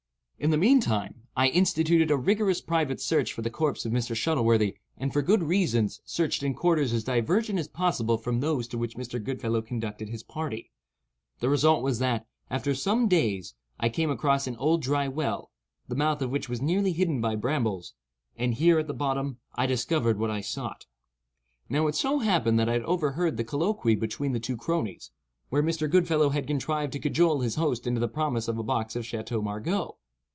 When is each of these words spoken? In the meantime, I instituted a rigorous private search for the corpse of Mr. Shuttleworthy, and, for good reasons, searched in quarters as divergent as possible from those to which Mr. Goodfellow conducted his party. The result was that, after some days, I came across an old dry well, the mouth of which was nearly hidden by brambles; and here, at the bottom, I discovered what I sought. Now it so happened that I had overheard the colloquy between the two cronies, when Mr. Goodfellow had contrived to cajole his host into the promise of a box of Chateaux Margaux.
In 0.43 0.49
the 0.49 0.57
meantime, 0.57 1.27
I 1.35 1.49
instituted 1.49 2.09
a 2.09 2.17
rigorous 2.17 2.61
private 2.61 2.99
search 2.99 3.31
for 3.31 3.43
the 3.43 3.51
corpse 3.51 3.85
of 3.85 3.91
Mr. 3.91 4.15
Shuttleworthy, 4.15 4.75
and, 4.97 5.13
for 5.13 5.21
good 5.21 5.43
reasons, 5.43 6.01
searched 6.03 6.41
in 6.41 6.55
quarters 6.55 6.93
as 6.93 7.03
divergent 7.03 7.59
as 7.59 7.67
possible 7.67 8.17
from 8.17 8.39
those 8.39 8.67
to 8.69 8.77
which 8.79 8.95
Mr. 8.95 9.23
Goodfellow 9.23 9.61
conducted 9.61 10.09
his 10.09 10.23
party. 10.23 10.71
The 11.41 11.49
result 11.49 11.83
was 11.83 11.99
that, 11.99 12.25
after 12.49 12.73
some 12.73 13.07
days, 13.07 13.53
I 13.79 13.87
came 13.89 14.09
across 14.09 14.47
an 14.47 14.55
old 14.55 14.81
dry 14.81 15.07
well, 15.07 15.51
the 15.87 15.93
mouth 15.95 16.23
of 16.23 16.31
which 16.31 16.49
was 16.49 16.59
nearly 16.59 16.93
hidden 16.93 17.21
by 17.21 17.35
brambles; 17.35 17.93
and 18.35 18.55
here, 18.55 18.79
at 18.79 18.87
the 18.87 18.95
bottom, 18.95 19.37
I 19.53 19.67
discovered 19.67 20.17
what 20.17 20.31
I 20.31 20.41
sought. 20.41 20.87
Now 21.69 21.85
it 21.85 21.93
so 21.93 22.17
happened 22.17 22.57
that 22.57 22.67
I 22.67 22.73
had 22.73 22.83
overheard 22.85 23.37
the 23.37 23.43
colloquy 23.43 23.93
between 23.93 24.31
the 24.31 24.39
two 24.39 24.57
cronies, 24.57 25.11
when 25.49 25.65
Mr. 25.65 25.87
Goodfellow 25.87 26.29
had 26.29 26.47
contrived 26.47 26.93
to 26.93 26.99
cajole 26.99 27.41
his 27.41 27.57
host 27.61 27.85
into 27.85 27.99
the 28.01 28.07
promise 28.07 28.47
of 28.47 28.57
a 28.57 28.63
box 28.63 28.95
of 28.95 29.05
Chateaux 29.05 29.43
Margaux. 29.43 29.97